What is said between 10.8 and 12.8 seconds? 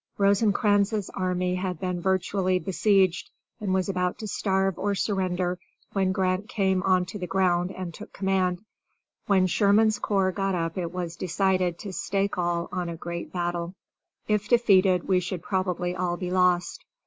was decided to stake all